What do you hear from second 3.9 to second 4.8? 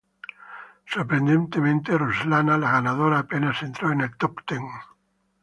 en el Top Ten.